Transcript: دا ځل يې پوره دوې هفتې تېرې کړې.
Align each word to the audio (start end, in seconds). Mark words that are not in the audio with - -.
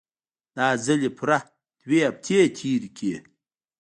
دا 0.55 0.67
ځل 0.85 0.99
يې 1.07 1.11
پوره 1.17 1.39
دوې 1.81 1.99
هفتې 2.07 2.37
تېرې 2.57 2.89
کړې. 2.97 3.15